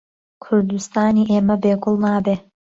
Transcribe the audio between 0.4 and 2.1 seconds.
کوردستانی ئێمە بێ گوڵ